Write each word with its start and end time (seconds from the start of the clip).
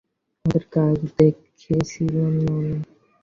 ওদের 0.45 0.63
কাজ 0.75 0.97
দেখছিলাম 1.17 1.81
যে 2.39 2.47
আমি। 2.59 2.75